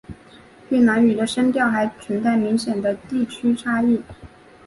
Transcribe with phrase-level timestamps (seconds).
[0.69, 4.01] 越南语的声调还存在明显的地区差异。